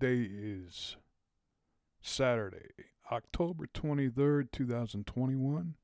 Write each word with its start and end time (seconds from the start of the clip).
Today 0.00 0.28
is 0.28 0.96
Saturday, 2.02 2.70
October 3.12 3.68
23rd, 3.72 4.50
2021. 4.50 5.74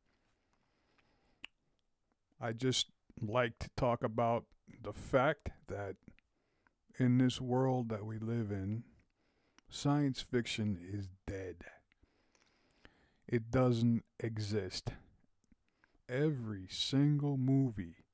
I 2.40 2.52
just 2.52 2.88
like 3.22 3.60
to 3.60 3.68
talk 3.76 4.02
about 4.02 4.46
the 4.82 4.92
fact 4.92 5.50
that 5.68 5.94
in 6.98 7.18
this 7.18 7.40
world 7.40 7.88
that 7.90 8.04
we 8.04 8.18
live 8.18 8.50
in, 8.50 8.82
science 9.68 10.20
fiction 10.20 10.76
is 10.82 11.08
dead. 11.28 11.58
It 13.28 13.52
doesn't 13.52 14.02
exist. 14.18 14.90
Every 16.08 16.66
single 16.68 17.36
movie, 17.36 18.06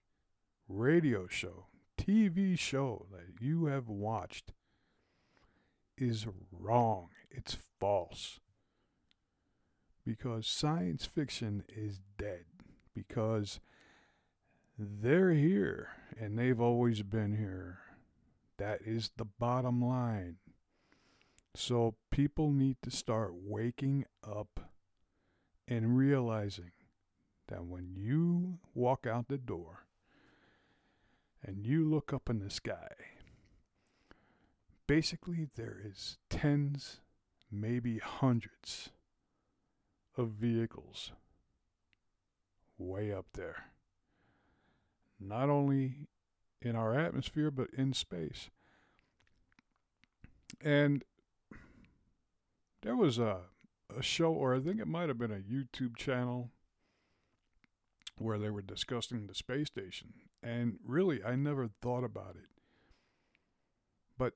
radio 0.69 1.27
show, 1.27 1.69
TV 1.97 2.59
show 2.59 3.07
that 3.13 3.41
you 3.41 3.67
have 3.67 3.89
watched 3.89 4.53
is 5.99 6.27
wrong. 6.53 7.09
It's 7.31 7.57
false. 7.81 8.41
Because 10.05 10.47
science 10.47 11.05
fiction 11.05 11.65
is 11.69 12.01
dead. 12.19 12.45
Because 12.95 13.61
they're 14.79 15.33
here 15.33 15.89
and 16.19 16.39
they've 16.39 16.61
always 16.61 17.03
been 17.03 17.37
here. 17.37 17.79
That 18.59 18.81
is 18.85 19.11
the 19.17 19.25
bottom 19.25 19.85
line. 19.85 20.37
So 21.55 21.95
people 22.11 22.51
need 22.51 22.77
to 22.83 22.91
start 22.91 23.33
waking 23.35 24.05
up 24.23 24.61
and 25.67 25.97
realizing 25.97 26.73
that 27.49 27.65
when 27.65 27.95
you 27.95 28.59
walk 28.75 29.07
out 29.07 29.29
the 29.29 29.39
door 29.39 29.87
and 31.43 31.67
you 31.67 31.89
look 31.89 32.13
up 32.13 32.29
in 32.29 32.41
the 32.41 32.51
sky, 32.51 32.93
basically 34.87 35.49
there 35.57 35.79
is 35.85 36.19
tens, 36.31 37.01
maybe 37.51 37.99
hundreds 37.99 38.91
of 40.17 40.31
vehicles 40.31 41.13
way 42.79 43.13
up 43.13 43.27
there. 43.35 43.65
Not 45.19 45.49
only 45.49 46.09
in 46.63 46.77
our 46.77 46.99
atmosphere, 46.99 47.51
but 47.51 47.69
in 47.77 47.93
space. 47.93 48.51
And 50.61 51.05
there 52.83 52.97
was 52.97 53.19
a, 53.19 53.39
a 53.97 54.03
show, 54.03 54.33
or 54.33 54.55
I 54.55 54.61
think 54.61 54.81
it 54.81 54.87
might 54.87 55.09
have 55.09 55.19
been 55.19 55.33
a 55.33 55.37
YouTube 55.37 55.97
channel, 55.97 56.51
where 58.19 58.39
they 58.39 58.51
were 58.51 58.63
discussing 58.63 59.27
the 59.27 59.35
space 59.35 59.67
station. 59.67 60.15
And 60.43 60.79
really, 60.85 61.23
I 61.23 61.37
never 61.37 61.69
thought 61.83 62.05
about 62.05 62.37
it. 62.37 62.49
But 64.19 64.35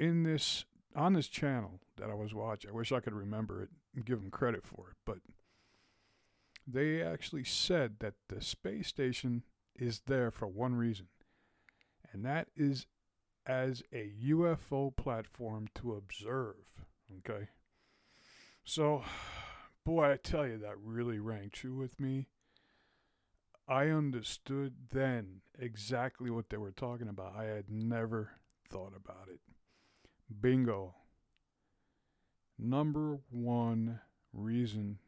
in 0.00 0.22
this, 0.22 0.64
on 0.96 1.12
this 1.12 1.28
channel 1.28 1.78
that 1.98 2.10
I 2.10 2.14
was 2.14 2.34
watching, 2.34 2.70
I 2.70 2.74
wish 2.74 2.90
I 2.90 3.00
could 3.00 3.12
remember 3.12 3.62
it 3.62 3.68
and 3.94 4.04
give 4.04 4.20
them 4.20 4.30
credit 4.30 4.64
for 4.64 4.88
it, 4.90 4.96
but 5.04 5.18
they 6.66 7.02
actually 7.02 7.44
said 7.44 7.96
that 8.00 8.14
the 8.28 8.40
space 8.40 8.88
station 8.88 9.44
is 9.76 10.00
there 10.06 10.30
for 10.30 10.48
one 10.48 10.74
reason, 10.74 11.06
and 12.12 12.24
that 12.24 12.48
is 12.56 12.86
as 13.46 13.82
a 13.92 14.10
UFO 14.28 14.94
platform 14.96 15.68
to 15.74 15.92
observe. 15.94 16.86
Okay. 17.18 17.48
So, 18.64 19.02
boy, 19.84 20.12
I 20.12 20.16
tell 20.16 20.46
you, 20.46 20.58
that 20.58 20.78
really 20.78 21.18
rang 21.18 21.50
true 21.50 21.74
with 21.74 21.98
me. 22.00 22.26
I 23.68 23.88
understood 23.88 24.74
then 24.92 25.40
exactly 25.58 26.30
what 26.30 26.50
they 26.50 26.56
were 26.56 26.72
talking 26.72 27.08
about. 27.08 27.36
I 27.36 27.44
had 27.44 27.70
never 27.70 28.32
thought 28.68 28.92
about 28.96 29.28
it. 29.28 29.40
Bingo. 30.40 30.94
Number 32.58 33.18
one 33.30 34.00
reason 34.32 34.98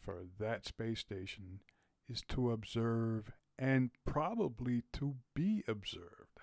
for 0.00 0.24
that 0.38 0.66
space 0.66 1.00
station 1.00 1.60
is 2.08 2.22
to 2.28 2.50
observe 2.50 3.32
and 3.58 3.90
probably 4.04 4.82
to 4.94 5.16
be 5.34 5.62
observed. 5.68 6.40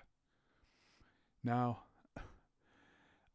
Now, 1.44 1.82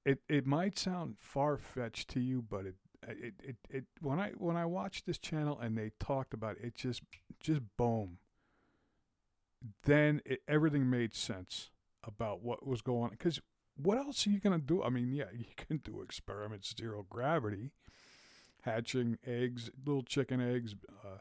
it 0.05 0.19
it 0.27 0.45
might 0.45 0.77
sound 0.77 1.15
far 1.19 1.57
fetched 1.57 2.09
to 2.09 2.19
you, 2.19 2.41
but 2.41 2.65
it, 2.65 2.75
it 3.07 3.33
it 3.43 3.55
it 3.69 3.85
when 4.01 4.19
I 4.19 4.31
when 4.37 4.55
I 4.55 4.65
watched 4.65 5.05
this 5.05 5.17
channel 5.17 5.59
and 5.59 5.77
they 5.77 5.91
talked 5.99 6.33
about 6.33 6.57
it, 6.57 6.65
it 6.65 6.75
just 6.75 7.01
just 7.39 7.61
boom. 7.77 8.17
Then 9.83 10.21
it, 10.25 10.41
everything 10.47 10.89
made 10.89 11.13
sense 11.15 11.71
about 12.03 12.41
what 12.41 12.65
was 12.65 12.81
going 12.81 13.03
on. 13.05 13.09
Because 13.09 13.41
what 13.81 13.97
else 13.97 14.25
are 14.27 14.29
you 14.29 14.39
gonna 14.39 14.57
do? 14.57 14.83
I 14.83 14.89
mean, 14.89 15.11
yeah, 15.11 15.25
you 15.37 15.45
can 15.55 15.77
do 15.77 16.01
experiments 16.01 16.73
zero 16.77 17.05
gravity, 17.09 17.71
hatching 18.61 19.17
eggs, 19.25 19.69
little 19.85 20.03
chicken 20.03 20.41
eggs, 20.41 20.75
uh, 21.03 21.19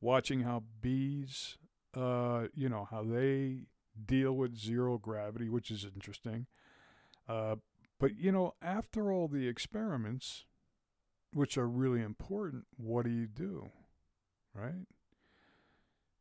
watching 0.00 0.42
how 0.42 0.64
bees, 0.80 1.58
uh, 1.94 2.46
you 2.54 2.68
know, 2.68 2.88
how 2.90 3.02
they 3.02 3.66
deal 4.06 4.32
with 4.32 4.56
zero 4.56 4.98
gravity, 4.98 5.48
which 5.48 5.70
is 5.70 5.84
interesting. 5.84 6.46
Uh, 7.28 7.56
but, 7.98 8.16
you 8.16 8.32
know, 8.32 8.54
after 8.62 9.12
all 9.12 9.28
the 9.28 9.46
experiments, 9.46 10.46
which 11.32 11.58
are 11.58 11.68
really 11.68 12.02
important, 12.02 12.64
what 12.76 13.04
do 13.04 13.10
you 13.10 13.26
do? 13.26 13.70
Right? 14.54 14.86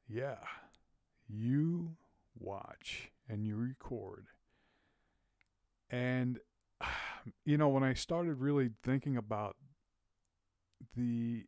Yeah. 0.07 0.39
You 1.27 1.95
watch 2.37 3.11
and 3.27 3.45
you 3.45 3.55
record. 3.55 4.27
And, 5.89 6.39
you 7.45 7.57
know, 7.57 7.69
when 7.69 7.83
I 7.83 7.93
started 7.93 8.35
really 8.35 8.71
thinking 8.83 9.17
about 9.17 9.55
the, 10.95 11.45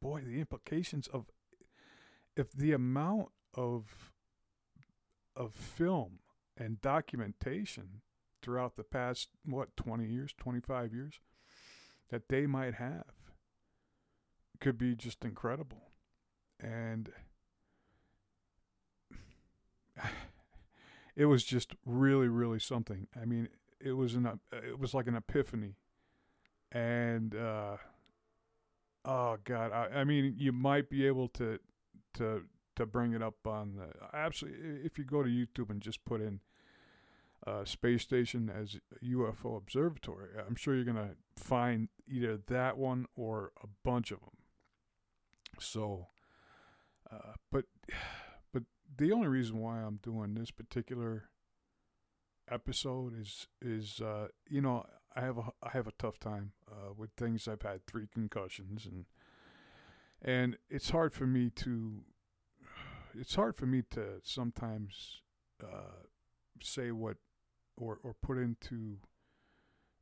boy, 0.00 0.22
the 0.26 0.40
implications 0.40 1.08
of 1.08 1.26
if 2.36 2.52
the 2.52 2.72
amount 2.72 3.28
of 3.54 4.12
of 5.34 5.54
film 5.54 6.18
and 6.56 6.80
documentation 6.80 8.02
throughout 8.42 8.76
the 8.76 8.84
past 8.84 9.28
what 9.44 9.76
20 9.76 10.04
years 10.06 10.34
25 10.36 10.92
years 10.92 11.20
that 12.10 12.28
they 12.28 12.46
might 12.46 12.74
have 12.74 13.28
could 14.60 14.78
be 14.78 14.94
just 14.94 15.24
incredible. 15.24 15.90
And 16.60 17.10
it 21.18 21.26
was 21.26 21.44
just 21.44 21.74
really 21.84 22.28
really 22.28 22.58
something 22.58 23.06
i 23.20 23.26
mean 23.26 23.48
it 23.78 23.92
was 23.92 24.14
an 24.14 24.40
it 24.52 24.78
was 24.78 24.94
like 24.94 25.06
an 25.06 25.14
epiphany 25.14 25.74
and 26.72 27.34
uh 27.34 27.76
oh 29.04 29.36
god 29.44 29.72
I, 29.72 30.00
I 30.00 30.04
mean 30.04 30.34
you 30.38 30.52
might 30.52 30.88
be 30.88 31.06
able 31.06 31.28
to 31.30 31.58
to 32.14 32.44
to 32.76 32.86
bring 32.86 33.12
it 33.12 33.22
up 33.22 33.46
on 33.46 33.74
the 33.74 34.16
absolutely 34.16 34.80
if 34.84 34.98
you 34.98 35.04
go 35.04 35.22
to 35.22 35.28
YouTube 35.28 35.68
and 35.68 35.80
just 35.80 36.04
put 36.04 36.20
in 36.20 36.40
uh, 37.46 37.64
space 37.64 38.02
station 38.02 38.50
as 38.50 38.76
UFO 39.04 39.56
observatory, 39.56 40.30
I'm 40.46 40.54
sure 40.54 40.74
you're 40.74 40.84
gonna 40.84 41.16
find 41.36 41.88
either 42.08 42.38
that 42.48 42.76
one 42.76 43.06
or 43.16 43.52
a 43.62 43.66
bunch 43.84 44.10
of 44.10 44.20
them. 44.20 44.36
So, 45.60 46.08
uh, 47.10 47.32
but 47.50 47.64
but 47.86 47.94
the 48.96 49.12
only 49.12 49.28
reason 49.28 49.58
why 49.58 49.80
I'm 49.80 50.00
doing 50.02 50.34
this 50.34 50.50
particular 50.50 51.24
episode 52.50 53.18
is 53.18 53.46
is 53.60 54.00
uh, 54.00 54.28
you 54.48 54.60
know 54.60 54.84
I 55.14 55.20
have 55.20 55.38
a 55.38 55.50
I 55.62 55.70
have 55.70 55.86
a 55.86 55.92
tough 55.92 56.18
time 56.18 56.52
uh, 56.70 56.92
with 56.96 57.10
things. 57.16 57.48
I've 57.48 57.62
had 57.62 57.86
three 57.86 58.06
concussions 58.12 58.86
and 58.86 59.06
and 60.22 60.56
it's 60.68 60.90
hard 60.90 61.14
for 61.14 61.26
me 61.26 61.50
to 61.56 62.02
it's 63.14 63.34
hard 63.34 63.56
for 63.56 63.66
me 63.66 63.82
to 63.90 64.20
sometimes 64.22 65.22
uh, 65.62 66.04
say 66.62 66.90
what 66.90 67.16
or 67.76 67.98
or 68.02 68.14
put 68.14 68.38
into 68.38 68.98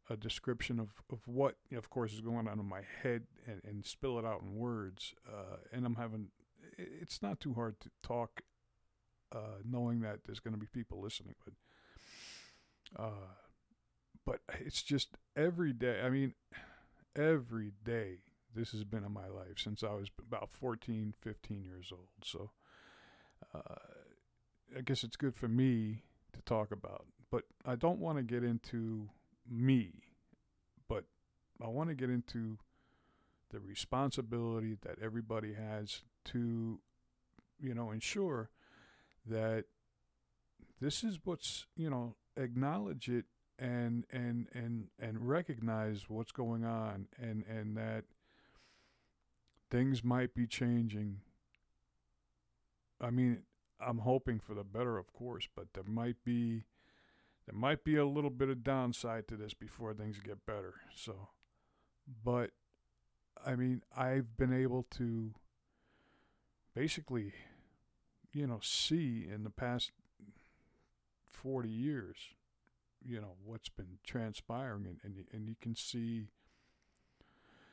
a 0.09 0.17
description 0.17 0.79
of, 0.79 0.91
of 1.11 1.27
what 1.27 1.57
of 1.75 1.91
course 1.91 2.13
is 2.13 2.21
going 2.21 2.47
on 2.47 2.61
in 2.61 2.69
my 2.69 2.83
head 3.03 3.25
and, 3.47 3.61
and 3.65 3.85
spill 3.85 4.19
it 4.19 4.25
out 4.25 4.41
in 4.43 4.55
words 4.55 5.15
uh, 5.29 5.57
and 5.73 5.85
I'm 5.85 5.97
having 5.97 6.29
it's 6.79 7.23
not 7.23 7.41
too 7.41 7.55
hard 7.55 7.81
to 7.81 7.91
talk 8.03 8.43
uh, 9.35 9.59
knowing 9.65 10.01
that 10.01 10.21
there's 10.25 10.41
going 10.41 10.55
to 10.55 10.61
be 10.61 10.67
people 10.73 11.01
listening 11.01 11.35
but 11.45 13.03
uh, 13.03 13.35
but 14.25 14.41
it's 14.61 14.83
just 14.83 15.17
every 15.37 15.73
day 15.73 16.01
I 16.05 16.11
mean 16.11 16.35
every 17.17 17.73
day 17.85 18.19
this 18.55 18.73
has 18.73 18.85
been 18.85 19.05
in 19.05 19.13
my 19.13 19.29
life 19.29 19.59
since 19.59 19.83
I 19.83 19.93
was 19.95 20.09
about 20.19 20.51
14 20.53 21.15
15 21.21 21.65
years 21.65 21.89
old 21.93 22.09
so 22.23 22.51
uh, 23.55 23.75
I 24.77 24.81
guess 24.81 25.05
it's 25.05 25.17
good 25.17 25.35
for 25.35 25.49
me 25.49 26.03
to 26.33 26.43
talk 26.43 26.73
about. 26.73 27.07
But 27.31 27.45
I 27.65 27.77
don't 27.77 27.99
want 27.99 28.19
to 28.19 28.23
get 28.23 28.45
into 28.45 29.09
me, 29.49 29.93
but 30.89 31.05
I 31.63 31.69
want 31.69 31.89
to 31.89 31.95
get 31.95 32.11
into 32.11 32.59
the 33.51 33.61
responsibility 33.61 34.77
that 34.83 34.97
everybody 35.03 35.55
has 35.55 36.03
to, 36.27 36.81
you 37.61 37.75
know, 37.75 37.91
ensure 37.91 38.51
that 39.29 39.65
this 40.81 41.03
is 41.03 41.19
what's 41.25 41.67
you 41.77 41.91
know 41.91 42.17
acknowledge 42.37 43.09
it 43.09 43.25
and 43.59 44.05
and 44.11 44.49
and 44.53 44.89
and 44.99 45.29
recognize 45.29 46.05
what's 46.09 46.33
going 46.33 46.65
on 46.65 47.09
and 47.21 47.45
and 47.49 47.77
that 47.77 48.05
things 49.71 50.05
might 50.05 50.35
be 50.35 50.47
changing. 50.47 51.21
I 53.01 53.11
mean 53.11 53.43
i'm 53.79 53.99
hoping 53.99 54.41
for 54.41 54.55
the 54.55 54.65
better 54.65 54.97
of 54.97 55.13
course 55.13 55.47
but 55.55 55.67
there 55.75 55.85
might 55.85 56.17
be 56.25 56.65
there 57.47 57.59
might 57.59 57.85
be 57.85 57.97
a 57.97 58.07
little 58.07 58.31
bit 58.31 58.49
of 58.49 58.65
downside 58.65 59.29
to 59.29 59.37
this 59.37 59.53
before 59.53 59.93
things 59.93 60.19
get 60.19 60.47
better. 60.47 60.75
So 60.95 61.29
but 62.25 62.51
i 63.45 63.55
mean 63.55 63.83
i've 63.97 64.37
been 64.37 64.53
able 64.53 64.85
to 64.85 65.35
basically 66.75 67.33
you 68.37 68.47
know 68.47 68.59
see 68.63 69.27
in 69.33 69.45
the 69.45 69.51
past 69.51 69.93
40 71.31 71.71
years 71.71 72.17
you 73.03 73.19
know 73.19 73.33
what's 73.43 73.71
been 73.71 73.99
transpiring 74.05 74.87
and, 74.87 74.99
and 75.03 75.25
and 75.33 75.49
you 75.49 75.57
can 75.59 75.75
see 75.75 76.29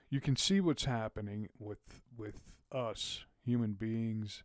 you 0.09 0.21
can 0.21 0.37
see 0.37 0.61
what's 0.61 0.85
happening 0.85 1.49
with 1.59 2.01
with 2.17 2.39
us 2.71 3.25
human 3.43 3.73
beings 3.73 4.43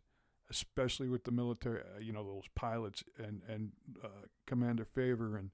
especially 0.49 1.07
with 1.07 1.23
the 1.23 1.31
military 1.31 1.79
uh, 1.79 1.99
you 2.01 2.11
know 2.11 2.23
those 2.23 2.49
pilots 2.53 3.01
and 3.17 3.41
and 3.47 3.71
uh, 4.03 4.25
commander 4.45 4.85
Fravor 4.85 5.39
and 5.39 5.51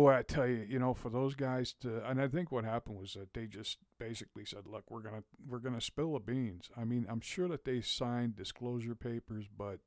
boy 0.00 0.14
i 0.14 0.22
tell 0.22 0.46
you 0.46 0.66
you 0.68 0.78
know 0.78 0.94
for 0.94 1.10
those 1.10 1.34
guys 1.34 1.72
to 1.72 2.02
and 2.08 2.20
i 2.20 2.28
think 2.28 2.50
what 2.50 2.64
happened 2.64 2.98
was 2.98 3.14
that 3.14 3.32
they 3.34 3.46
just 3.46 3.78
basically 3.98 4.44
said 4.44 4.66
look 4.66 4.84
we're 4.90 5.02
gonna 5.02 5.22
we're 5.48 5.58
gonna 5.58 5.80
spill 5.80 6.12
the 6.14 6.20
beans 6.20 6.70
i 6.76 6.84
mean 6.84 7.06
i'm 7.08 7.20
sure 7.20 7.48
that 7.48 7.64
they 7.64 7.80
signed 7.80 8.36
disclosure 8.36 8.94
papers 8.94 9.46
but 9.56 9.80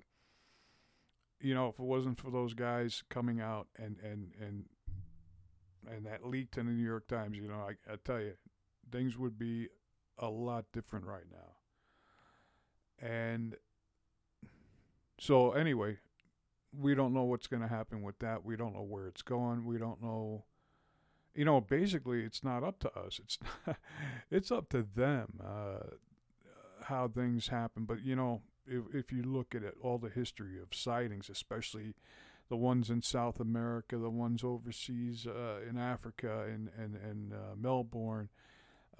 you 1.43 1.53
know, 1.53 1.67
if 1.67 1.77
it 1.77 1.83
wasn't 1.83 2.19
for 2.19 2.31
those 2.31 2.53
guys 2.53 3.03
coming 3.09 3.41
out 3.41 3.67
and 3.77 3.97
and 4.01 4.31
and 4.41 4.65
and 5.91 6.05
that 6.05 6.25
leaked 6.25 6.57
in 6.57 6.65
the 6.65 6.71
New 6.71 6.85
York 6.85 7.07
Times, 7.07 7.37
you 7.37 7.49
know, 7.49 7.67
I, 7.67 7.91
I 7.91 7.97
tell 8.03 8.21
you, 8.21 8.33
things 8.89 9.17
would 9.17 9.37
be 9.37 9.67
a 10.17 10.29
lot 10.29 10.63
different 10.71 11.05
right 11.05 11.25
now. 11.29 13.05
And 13.05 13.55
so, 15.19 15.51
anyway, 15.51 15.97
we 16.77 16.95
don't 16.95 17.13
know 17.13 17.23
what's 17.23 17.47
going 17.47 17.61
to 17.61 17.67
happen 17.67 18.01
with 18.01 18.19
that. 18.19 18.43
We 18.43 18.55
don't 18.55 18.73
know 18.73 18.83
where 18.83 19.07
it's 19.07 19.21
going. 19.21 19.65
We 19.65 19.77
don't 19.77 20.01
know. 20.01 20.45
You 21.35 21.45
know, 21.45 21.61
basically, 21.61 22.21
it's 22.21 22.43
not 22.43 22.63
up 22.63 22.79
to 22.79 22.91
us. 22.97 23.19
It's 23.23 23.37
not, 23.67 23.77
it's 24.31 24.51
up 24.51 24.69
to 24.69 24.85
them 24.95 25.39
uh, 25.43 25.95
how 26.85 27.07
things 27.07 27.47
happen. 27.47 27.85
But 27.85 28.03
you 28.03 28.15
know, 28.15 28.41
if, 28.67 28.83
if 28.93 29.11
you 29.11 29.23
look 29.23 29.55
at 29.55 29.63
it, 29.63 29.75
all 29.81 29.97
the 29.97 30.09
history 30.09 30.59
of 30.59 30.73
sightings, 30.73 31.29
especially 31.29 31.93
the 32.49 32.57
ones 32.57 32.89
in 32.89 33.01
South 33.01 33.39
America, 33.39 33.97
the 33.97 34.09
ones 34.09 34.43
overseas 34.43 35.25
uh, 35.25 35.59
in 35.67 35.77
Africa 35.77 36.45
and 36.47 36.69
and 36.77 36.95
and 36.95 37.33
uh, 37.33 37.55
Melbourne. 37.57 38.29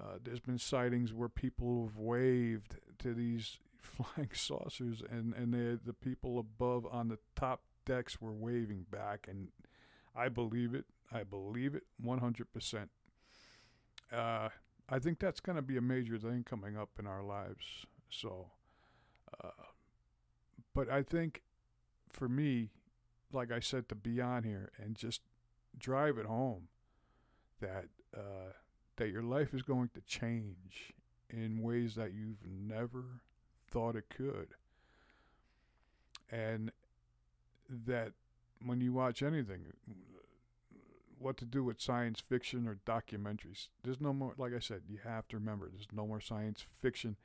Uh, 0.00 0.18
there's 0.22 0.40
been 0.40 0.58
sightings 0.58 1.14
where 1.14 1.28
people 1.28 1.86
have 1.86 1.96
waved 1.96 2.78
to 2.98 3.14
these 3.14 3.58
flying 3.84 4.30
saucers, 4.34 5.02
and 5.08 5.34
and 5.34 5.52
the 5.52 5.92
people 5.92 6.38
above 6.38 6.86
on 6.90 7.08
the 7.08 7.18
top 7.36 7.62
decks 7.84 8.20
were 8.20 8.32
waving 8.32 8.86
back, 8.90 9.26
and 9.28 9.48
I 10.14 10.28
believe 10.28 10.74
it. 10.74 10.86
I 11.12 11.22
believe 11.22 11.74
it 11.74 11.84
100%. 12.04 12.88
Uh, 14.10 14.48
I 14.88 14.98
think 14.98 15.20
that's 15.20 15.38
going 15.38 15.56
to 15.56 15.62
be 15.62 15.76
a 15.76 15.82
major 15.82 16.18
thing 16.18 16.44
coming 16.44 16.76
up 16.76 16.88
in 16.98 17.06
our 17.06 17.22
lives. 17.22 17.86
So 18.08 18.46
uh, 19.42 19.50
but 20.74 20.90
I 20.90 21.02
think 21.02 21.42
for 22.12 22.28
me, 22.28 22.70
like 23.32 23.50
I 23.50 23.60
said, 23.60 23.88
to 23.88 23.94
be 23.94 24.20
on 24.20 24.42
here 24.42 24.70
and 24.78 24.96
just 24.96 25.22
drive 25.78 26.18
it 26.18 26.26
home 26.26 26.68
that 27.60 27.86
uh, 28.16 28.52
that 28.96 29.08
your 29.08 29.22
life 29.22 29.54
is 29.54 29.62
going 29.62 29.90
to 29.94 30.00
change 30.02 30.92
in 31.30 31.62
ways 31.62 31.94
that 31.96 32.12
you've 32.12 32.44
never 32.46 33.04
thought 33.74 33.96
it 33.96 34.08
could, 34.08 34.48
and 36.30 36.72
that 37.68 38.12
when 38.64 38.80
you 38.80 38.94
watch 38.94 39.22
anything, 39.22 39.66
what 41.18 41.36
to 41.36 41.44
do 41.44 41.62
with 41.62 41.80
science 41.80 42.20
fiction 42.20 42.66
or 42.66 42.78
documentaries. 42.86 43.68
There's 43.82 44.00
no 44.00 44.14
more, 44.14 44.32
like 44.38 44.54
I 44.54 44.60
said, 44.60 44.82
you 44.88 44.98
have 45.04 45.28
to 45.28 45.36
remember, 45.36 45.68
there's 45.68 45.88
no 45.92 46.06
more 46.06 46.20
science 46.20 46.64
fiction 46.80 47.16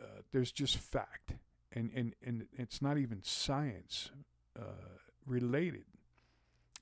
uh, 0.00 0.22
there's 0.32 0.52
just 0.52 0.76
fact, 0.78 1.34
and 1.72 1.90
and 1.94 2.14
and 2.24 2.46
it's 2.56 2.80
not 2.80 2.98
even 2.98 3.22
science 3.22 4.10
uh, 4.58 4.98
related. 5.26 5.84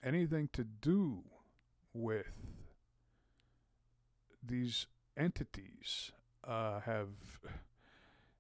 Anything 0.05 0.49
to 0.53 0.62
do 0.62 1.25
with 1.93 2.27
these 4.45 4.87
entities 5.17 6.12
uh, 6.47 6.81
have, 6.81 7.09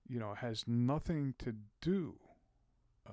you 0.08 0.18
know, 0.18 0.34
has 0.34 0.64
nothing 0.66 1.34
to 1.38 1.54
do 1.80 2.14
uh, 3.06 3.12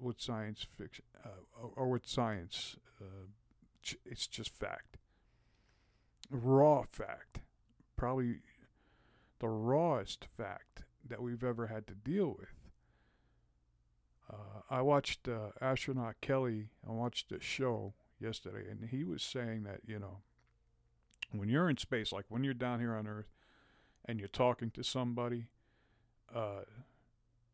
with 0.00 0.20
science 0.20 0.66
fiction 0.78 1.04
uh, 1.24 1.28
or, 1.60 1.72
or, 1.76 1.88
with 1.88 2.06
science. 2.06 2.76
it's 4.04 4.26
just 4.26 4.54
fact, 4.54 4.98
raw 6.30 6.82
fact, 6.82 7.40
probably 7.96 8.36
the 9.40 9.48
rawest 9.48 10.26
fact 10.36 10.84
that 11.08 11.22
we've 11.22 11.44
ever 11.44 11.66
had 11.66 11.86
to 11.86 11.94
deal 11.94 12.36
with. 12.38 12.54
Uh, 14.30 14.60
I 14.70 14.82
watched 14.82 15.28
uh, 15.28 15.50
astronaut 15.60 16.16
Kelly. 16.20 16.68
I 16.88 16.92
watched 16.92 17.32
a 17.32 17.40
show 17.40 17.94
yesterday, 18.20 18.70
and 18.70 18.88
he 18.90 19.02
was 19.02 19.22
saying 19.22 19.64
that 19.64 19.80
you 19.86 19.98
know, 19.98 20.18
when 21.32 21.48
you're 21.48 21.68
in 21.68 21.78
space, 21.78 22.12
like 22.12 22.26
when 22.28 22.44
you're 22.44 22.54
down 22.54 22.78
here 22.78 22.94
on 22.94 23.08
Earth, 23.08 23.32
and 24.04 24.18
you're 24.18 24.28
talking 24.28 24.70
to 24.72 24.84
somebody, 24.84 25.46
uh, 26.34 26.64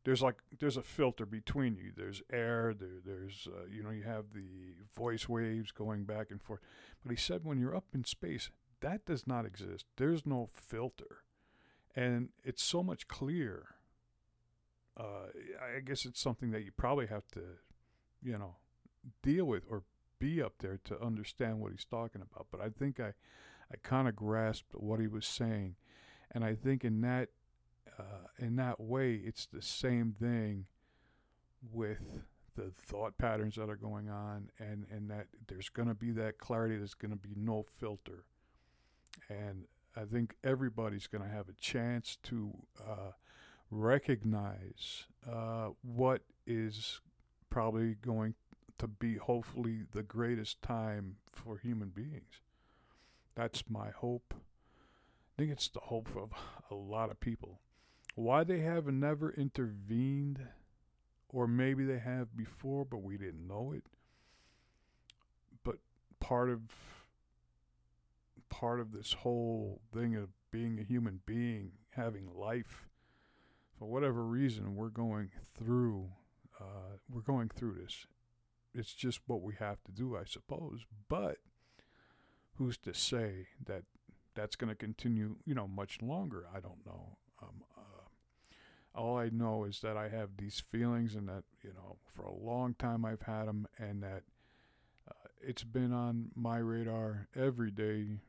there's 0.04 0.22
like 0.22 0.36
there's 0.58 0.76
a 0.76 0.82
filter 0.82 1.26
between 1.26 1.76
you. 1.76 1.92
There's 1.96 2.22
air. 2.32 2.74
There, 2.78 3.00
there's 3.04 3.48
uh, 3.50 3.66
you 3.70 3.82
know 3.82 3.90
you 3.90 4.04
have 4.04 4.26
the 4.34 4.74
voice 4.94 5.28
waves 5.28 5.72
going 5.72 6.04
back 6.04 6.30
and 6.30 6.40
forth. 6.40 6.60
But 7.02 7.10
he 7.10 7.16
said 7.16 7.44
when 7.44 7.58
you're 7.58 7.76
up 7.76 7.86
in 7.94 8.04
space, 8.04 8.50
that 8.80 9.04
does 9.04 9.26
not 9.26 9.46
exist. 9.46 9.86
There's 9.96 10.24
no 10.24 10.48
filter 10.52 11.24
and 11.96 12.28
it's 12.44 12.62
so 12.62 12.82
much 12.82 13.08
clearer. 13.08 13.68
Uh, 14.98 15.28
I 15.76 15.80
guess 15.80 16.04
it's 16.04 16.20
something 16.20 16.50
that 16.50 16.64
you 16.64 16.70
probably 16.76 17.06
have 17.06 17.26
to, 17.32 17.40
you 18.22 18.38
know, 18.38 18.56
deal 19.22 19.46
with 19.46 19.64
or 19.68 19.82
be 20.18 20.42
up 20.42 20.54
there 20.60 20.78
to 20.84 21.02
understand 21.02 21.60
what 21.60 21.72
he's 21.72 21.84
talking 21.84 22.22
about. 22.22 22.46
But 22.50 22.60
I 22.60 22.68
think 22.68 23.00
I, 23.00 23.08
I 23.72 23.76
kind 23.82 24.08
of 24.08 24.14
grasped 24.14 24.74
what 24.74 25.00
he 25.00 25.06
was 25.06 25.26
saying, 25.26 25.76
and 26.30 26.44
I 26.44 26.54
think 26.54 26.84
in 26.84 27.00
that, 27.00 27.30
in 28.38 28.56
that 28.56 28.80
way, 28.80 29.14
it's 29.14 29.46
the 29.46 29.62
same 29.62 30.14
thing 30.18 30.66
with 31.72 32.22
the 32.54 32.70
thought 32.70 33.18
patterns 33.18 33.56
that 33.56 33.68
are 33.68 33.76
going 33.76 34.08
on, 34.08 34.50
and 34.58 34.86
and 34.90 35.10
that 35.10 35.26
there's 35.48 35.68
going 35.68 35.88
to 35.88 35.94
be 35.94 36.10
that 36.12 36.38
clarity. 36.38 36.76
There's 36.76 36.94
going 36.94 37.12
to 37.12 37.16
be 37.16 37.34
no 37.36 37.64
filter, 37.78 38.24
and 39.28 39.64
I 39.96 40.04
think 40.04 40.36
everybody's 40.44 41.06
going 41.06 41.24
to 41.24 41.30
have 41.30 41.48
a 41.48 41.54
chance 41.60 42.18
to 42.24 42.52
uh, 42.80 43.12
recognize 43.70 45.06
uh, 45.30 45.70
what 45.82 46.22
is 46.46 47.00
probably 47.50 47.94
going 47.94 48.34
to 48.78 48.86
be, 48.86 49.16
hopefully, 49.16 49.84
the 49.92 50.02
greatest 50.02 50.60
time 50.60 51.16
for 51.32 51.58
human 51.58 51.88
beings. 51.88 52.42
That's 53.34 53.64
my 53.68 53.90
hope. 53.90 54.34
I 54.34 55.42
think 55.42 55.52
it's 55.52 55.68
the 55.68 55.80
hope 55.80 56.08
of 56.16 56.32
a 56.70 56.74
lot 56.74 57.10
of 57.10 57.20
people. 57.20 57.60
Why 58.16 58.44
they 58.44 58.60
have 58.60 58.86
never 58.86 59.30
intervened, 59.30 60.40
or 61.28 61.46
maybe 61.46 61.84
they 61.84 61.98
have 61.98 62.34
before, 62.34 62.86
but 62.86 63.02
we 63.02 63.18
didn't 63.18 63.46
know 63.46 63.72
it. 63.72 63.84
But 65.62 65.76
part 66.18 66.48
of 66.48 66.62
part 68.48 68.80
of 68.80 68.92
this 68.92 69.12
whole 69.12 69.82
thing 69.92 70.16
of 70.16 70.30
being 70.50 70.78
a 70.78 70.82
human 70.82 71.20
being, 71.26 71.72
having 71.90 72.30
life. 72.34 72.88
For 73.78 73.86
whatever 73.86 74.24
reason, 74.24 74.76
we're 74.76 74.88
going 74.88 75.30
through. 75.54 76.08
Uh, 76.58 76.96
we're 77.10 77.20
going 77.20 77.50
through 77.54 77.74
this. 77.74 78.06
It's 78.74 78.94
just 78.94 79.20
what 79.26 79.42
we 79.42 79.56
have 79.58 79.84
to 79.84 79.92
do, 79.92 80.16
I 80.16 80.24
suppose. 80.24 80.86
But 81.10 81.36
who's 82.54 82.78
to 82.78 82.94
say 82.94 83.48
that 83.62 83.82
that's 84.34 84.56
going 84.56 84.70
to 84.70 84.74
continue? 84.74 85.36
You 85.44 85.54
know, 85.54 85.68
much 85.68 86.00
longer. 86.00 86.46
I 86.50 86.60
don't 86.60 86.86
know. 86.86 87.18
Um, 87.42 87.62
all 88.96 89.18
I 89.18 89.28
know 89.28 89.64
is 89.64 89.80
that 89.80 89.96
I 89.96 90.08
have 90.08 90.30
these 90.36 90.62
feelings, 90.70 91.14
and 91.14 91.28
that 91.28 91.44
you 91.62 91.72
know, 91.74 91.96
for 92.06 92.24
a 92.24 92.34
long 92.34 92.74
time 92.74 93.04
I've 93.04 93.22
had 93.22 93.46
them, 93.46 93.66
and 93.78 94.02
that 94.02 94.22
uh, 95.08 95.28
it's 95.40 95.64
been 95.64 95.92
on 95.92 96.30
my 96.34 96.58
radar 96.58 97.28
every 97.36 97.70
day 97.70 98.20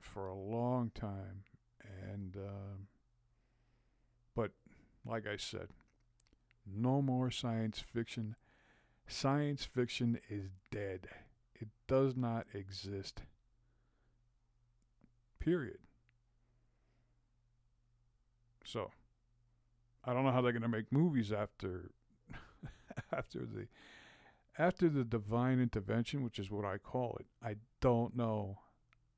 for 0.00 0.26
a 0.26 0.34
long 0.34 0.90
time, 0.94 1.44
and 2.10 2.36
uh, 2.36 2.76
but 4.34 4.50
like 5.06 5.26
I 5.26 5.36
said, 5.36 5.68
no 6.66 7.00
more 7.00 7.30
science 7.30 7.78
fiction. 7.78 8.36
Science 9.06 9.64
fiction 9.64 10.20
is 10.28 10.50
dead. 10.70 11.08
It 11.54 11.68
does 11.88 12.16
not 12.16 12.46
exist. 12.54 13.22
Period. 15.40 15.78
So, 18.64 18.92
I 20.04 20.12
don't 20.12 20.24
know 20.24 20.32
how 20.32 20.40
they're 20.40 20.52
going 20.52 20.62
to 20.62 20.68
make 20.68 20.92
movies 20.92 21.32
after 21.32 21.90
after 23.12 23.40
the 23.40 23.66
after 24.58 24.88
the 24.88 25.04
divine 25.04 25.60
intervention, 25.60 26.22
which 26.22 26.38
is 26.38 26.50
what 26.50 26.64
I 26.64 26.78
call 26.78 27.16
it. 27.20 27.26
I 27.42 27.56
don't 27.80 28.16
know 28.16 28.58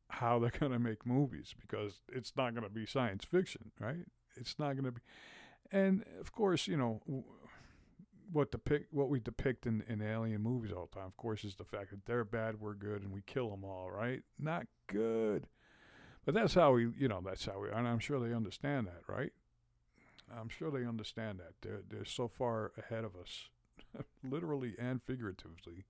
how 0.08 0.38
they're 0.38 0.50
going 0.50 0.72
to 0.72 0.78
make 0.78 1.06
movies 1.06 1.54
because 1.58 2.00
it's 2.12 2.32
not 2.36 2.54
going 2.54 2.64
to 2.64 2.70
be 2.70 2.86
science 2.86 3.24
fiction, 3.24 3.72
right? 3.80 4.06
It's 4.36 4.58
not 4.58 4.72
going 4.72 4.84
to 4.84 4.92
be 4.92 5.00
and 5.72 6.04
of 6.20 6.32
course, 6.32 6.68
you 6.68 6.76
know, 6.76 7.00
what 8.30 8.50
depict 8.50 8.92
what 8.92 9.08
we 9.08 9.20
depict 9.20 9.66
in, 9.66 9.82
in 9.88 10.02
alien 10.02 10.42
movies 10.42 10.72
all 10.72 10.88
the 10.90 10.98
time, 10.98 11.06
of 11.06 11.16
course, 11.16 11.44
is 11.44 11.56
the 11.56 11.64
fact 11.64 11.90
that 11.90 12.04
they're 12.06 12.24
bad, 12.24 12.60
we're 12.60 12.74
good, 12.74 13.02
and 13.02 13.12
we 13.12 13.22
kill 13.22 13.50
them 13.50 13.64
all, 13.64 13.90
right? 13.90 14.22
Not 14.38 14.66
good. 14.86 15.46
But 16.24 16.34
that's 16.34 16.54
how 16.54 16.72
we, 16.72 16.90
you 16.96 17.08
know, 17.08 17.20
that's 17.24 17.46
how 17.46 17.58
we, 17.58 17.68
are 17.68 17.72
and 17.72 17.88
I'm 17.88 17.98
sure 17.98 18.20
they 18.20 18.34
understand 18.34 18.86
that, 18.86 19.02
right? 19.08 19.32
I'm 20.38 20.48
sure 20.48 20.70
they 20.70 20.86
understand 20.86 21.38
that. 21.38 21.54
They're, 21.60 21.82
they're 21.88 22.04
so 22.04 22.28
far 22.28 22.72
ahead 22.76 23.04
of 23.04 23.16
us, 23.16 23.48
literally 24.24 24.74
and 24.78 25.02
figuratively, 25.02 25.84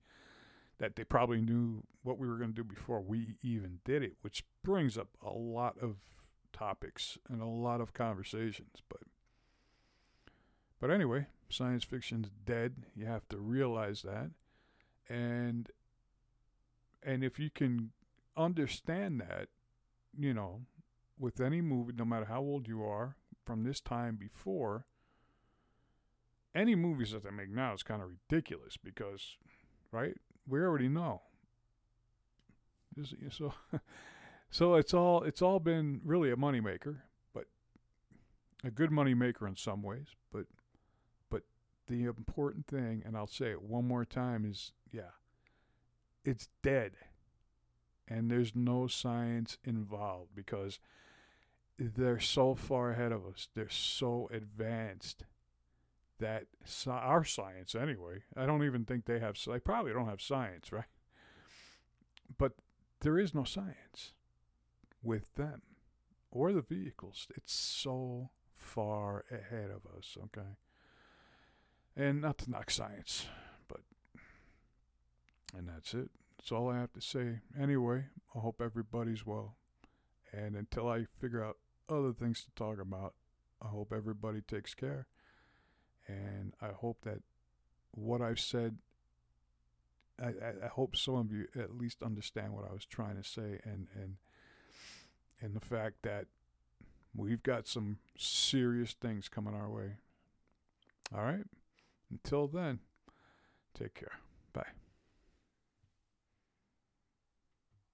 that 0.79 0.95
they 0.95 1.03
probably 1.03 1.41
knew 1.41 1.83
what 2.03 2.17
we 2.17 2.27
were 2.27 2.37
going 2.37 2.53
to 2.53 2.55
do 2.55 2.63
before 2.63 3.01
we 3.01 3.35
even 3.41 3.79
did 3.85 4.03
it, 4.03 4.17
which 4.21 4.43
brings 4.63 4.97
up 4.97 5.09
a 5.25 5.31
lot 5.31 5.77
of 5.81 5.97
topics 6.51 7.17
and 7.29 7.41
a 7.41 7.45
lot 7.45 7.81
of 7.81 7.93
conversations. 7.93 8.81
But, 8.89 9.01
but 10.79 10.91
anyway, 10.91 11.27
science 11.49 11.83
fiction's 11.83 12.29
dead. 12.45 12.75
You 12.95 13.05
have 13.05 13.27
to 13.29 13.37
realize 13.37 14.01
that, 14.01 14.31
and 15.09 15.69
and 17.05 17.23
if 17.23 17.39
you 17.39 17.49
can 17.49 17.91
understand 18.37 19.21
that, 19.21 19.49
you 20.17 20.33
know, 20.33 20.61
with 21.19 21.39
any 21.39 21.61
movie, 21.61 21.93
no 21.95 22.05
matter 22.05 22.25
how 22.25 22.41
old 22.41 22.67
you 22.67 22.83
are, 22.83 23.17
from 23.45 23.63
this 23.63 23.79
time 23.79 24.15
before, 24.15 24.85
any 26.55 26.75
movies 26.75 27.11
that 27.11 27.23
they 27.23 27.31
make 27.31 27.49
now 27.49 27.73
is 27.73 27.83
kind 27.83 28.01
of 28.01 28.09
ridiculous 28.09 28.77
because, 28.77 29.37
right? 29.91 30.15
We 30.47 30.59
already 30.59 30.89
know. 30.89 31.21
So, 33.31 33.53
so 34.51 34.75
it's 34.75 34.93
all 34.93 35.23
it's 35.23 35.41
all 35.41 35.59
been 35.59 36.01
really 36.03 36.31
a 36.31 36.35
moneymaker, 36.35 36.97
but 37.33 37.45
a 38.63 38.69
good 38.69 38.91
moneymaker 38.91 39.47
in 39.47 39.55
some 39.55 39.81
ways. 39.81 40.07
But, 40.31 40.45
but 41.29 41.43
the 41.87 42.03
important 42.03 42.67
thing, 42.67 43.01
and 43.05 43.17
I'll 43.17 43.25
say 43.25 43.51
it 43.51 43.63
one 43.63 43.87
more 43.87 44.05
time, 44.05 44.45
is 44.45 44.73
yeah, 44.91 45.11
it's 46.23 46.49
dead, 46.61 46.91
and 48.07 48.29
there's 48.29 48.55
no 48.55 48.85
science 48.85 49.57
involved 49.63 50.35
because 50.35 50.79
they're 51.77 52.19
so 52.19 52.55
far 52.55 52.91
ahead 52.91 53.11
of 53.11 53.25
us. 53.25 53.49
They're 53.55 53.69
so 53.69 54.29
advanced 54.31 55.25
that 56.19 56.45
our 56.87 57.23
science, 57.23 57.75
anyway, 57.75 58.23
I 58.37 58.45
don't 58.45 58.63
even 58.63 58.85
think 58.85 59.05
they 59.05 59.19
have, 59.19 59.37
they 59.45 59.59
probably 59.59 59.93
don't 59.93 60.07
have 60.07 60.21
science, 60.21 60.71
right? 60.71 60.85
But 62.37 62.53
there 63.01 63.17
is 63.17 63.33
no 63.33 63.43
science 63.43 64.13
with 65.01 65.35
them 65.35 65.61
or 66.31 66.51
the 66.53 66.61
vehicles. 66.61 67.27
It's 67.35 67.53
so 67.53 68.29
far 68.55 69.25
ahead 69.29 69.69
of 69.69 69.85
us, 69.97 70.17
okay? 70.25 70.49
And 71.95 72.21
not 72.21 72.37
to 72.39 72.49
knock 72.49 72.71
science, 72.71 73.27
but, 73.67 73.81
and 75.55 75.67
that's 75.67 75.93
it. 75.93 76.09
That's 76.37 76.51
all 76.51 76.69
I 76.69 76.79
have 76.79 76.93
to 76.93 77.01
say. 77.01 77.39
Anyway, 77.59 78.05
I 78.35 78.39
hope 78.39 78.61
everybody's 78.61 79.25
well. 79.25 79.55
And 80.31 80.55
until 80.55 80.89
I 80.89 81.05
figure 81.19 81.43
out 81.43 81.57
other 81.89 82.13
things 82.13 82.43
to 82.43 82.51
talk 82.55 82.79
about. 82.79 83.13
I 83.61 83.67
hope 83.67 83.93
everybody 83.95 84.41
takes 84.41 84.73
care. 84.73 85.07
And 86.07 86.53
I 86.61 86.67
hope 86.67 87.01
that 87.03 87.19
what 87.91 88.21
I've 88.21 88.39
said, 88.39 88.77
I, 90.21 90.33
I, 90.65 90.67
hope 90.67 90.95
some 90.95 91.15
of 91.15 91.31
you 91.31 91.47
at 91.55 91.75
least 91.75 92.03
understand 92.03 92.53
what 92.53 92.65
I 92.69 92.73
was 92.73 92.85
trying 92.85 93.15
to 93.15 93.23
say 93.23 93.59
and, 93.63 93.87
and, 93.95 94.17
and 95.41 95.55
the 95.55 95.61
fact 95.61 96.03
that 96.03 96.25
we've 97.15 97.41
got 97.41 97.67
some 97.67 97.97
serious 98.17 98.93
things 98.93 99.29
coming 99.29 99.53
our 99.53 99.69
way. 99.69 99.93
All 101.15 101.23
right? 101.23 101.45
Until 102.11 102.47
then, 102.47 102.79
take 103.73 103.93
care. 103.93 104.19
Bye. 104.51 104.82